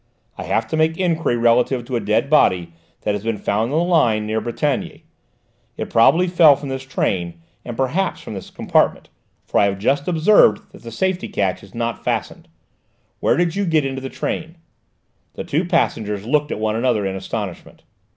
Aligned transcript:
"I 0.35 0.45
have 0.45 0.67
to 0.69 0.75
make 0.75 0.97
enquiry 0.97 1.37
relative 1.37 1.85
to 1.85 1.95
a 1.95 1.99
dead 1.99 2.27
body 2.27 2.73
that 3.01 3.13
has 3.13 3.23
been 3.23 3.37
found 3.37 3.71
on 3.71 3.77
the 3.77 3.85
line 3.85 4.25
near 4.25 4.41
Brétigny; 4.41 5.03
it 5.77 5.91
probably 5.91 6.25
fell 6.27 6.55
from 6.55 6.69
this 6.69 6.81
train, 6.81 7.39
and 7.63 7.77
perhaps 7.77 8.19
from 8.19 8.33
this 8.33 8.49
compartment, 8.49 9.09
for 9.45 9.59
I 9.59 9.65
have 9.65 9.77
just 9.77 10.07
observed 10.07 10.71
that 10.71 10.81
the 10.81 10.89
safety 10.91 11.27
catch 11.27 11.61
is 11.61 11.75
not 11.75 12.03
fastened. 12.03 12.47
Where 13.19 13.37
did 13.37 13.55
you 13.55 13.63
get 13.63 13.85
into 13.85 14.01
the 14.01 14.09
train?" 14.09 14.55
The 15.35 15.43
two 15.43 15.65
passengers 15.65 16.25
looked 16.25 16.51
at 16.51 16.57
one 16.57 16.75
another 16.75 17.05
in 17.05 17.15
astonishment. 17.15 17.83